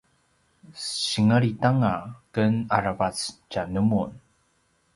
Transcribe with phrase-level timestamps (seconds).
[1.07, 1.95] senglit anga
[2.33, 3.17] ken aravac
[3.49, 4.11] tja numun